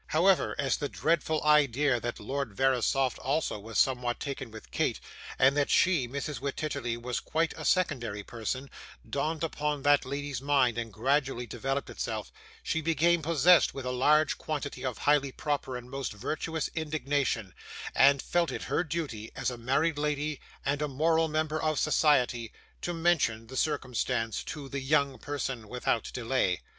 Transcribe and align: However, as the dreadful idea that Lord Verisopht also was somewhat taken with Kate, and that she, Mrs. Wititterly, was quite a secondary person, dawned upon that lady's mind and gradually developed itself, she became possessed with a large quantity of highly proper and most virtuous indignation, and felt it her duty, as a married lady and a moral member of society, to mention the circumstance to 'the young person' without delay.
However, 0.07 0.55
as 0.57 0.77
the 0.77 0.89
dreadful 0.89 1.43
idea 1.43 1.99
that 1.99 2.19
Lord 2.19 2.57
Verisopht 2.57 3.19
also 3.19 3.59
was 3.59 3.77
somewhat 3.77 4.19
taken 4.19 4.49
with 4.49 4.71
Kate, 4.71 4.99
and 5.37 5.55
that 5.55 5.69
she, 5.69 6.07
Mrs. 6.07 6.39
Wititterly, 6.39 6.97
was 6.99 7.19
quite 7.19 7.53
a 7.55 7.63
secondary 7.63 8.23
person, 8.23 8.71
dawned 9.07 9.43
upon 9.43 9.83
that 9.83 10.03
lady's 10.03 10.41
mind 10.41 10.79
and 10.79 10.91
gradually 10.91 11.45
developed 11.45 11.87
itself, 11.87 12.31
she 12.63 12.81
became 12.81 13.21
possessed 13.21 13.75
with 13.75 13.85
a 13.85 13.91
large 13.91 14.39
quantity 14.39 14.83
of 14.83 14.97
highly 14.97 15.31
proper 15.31 15.77
and 15.77 15.91
most 15.91 16.13
virtuous 16.13 16.67
indignation, 16.73 17.53
and 17.93 18.23
felt 18.23 18.51
it 18.51 18.63
her 18.63 18.83
duty, 18.83 19.31
as 19.35 19.51
a 19.51 19.55
married 19.59 19.99
lady 19.99 20.41
and 20.65 20.81
a 20.81 20.87
moral 20.87 21.27
member 21.27 21.61
of 21.61 21.77
society, 21.77 22.51
to 22.81 22.91
mention 22.91 23.45
the 23.45 23.55
circumstance 23.55 24.43
to 24.43 24.67
'the 24.67 24.79
young 24.81 25.19
person' 25.19 25.67
without 25.69 26.09
delay. 26.11 26.59